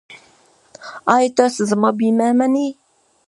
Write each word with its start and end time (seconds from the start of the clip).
ایا 1.13 1.29
تاسو 1.37 1.61
زما 1.69 1.89
بیمه 1.97 2.27
منئ؟ 2.37 2.69